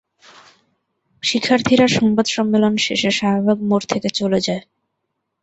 শিক্ষার্থীরা 1.23 1.87
সংবাদ 1.97 2.27
সম্মেলন 2.27 2.73
শেষে 2.77 3.09
শাহবাগ 3.11 3.57
মোড় 3.69 3.85
থেকে 3.89 4.09
চলে 4.19 4.39
যায়। 4.47 4.63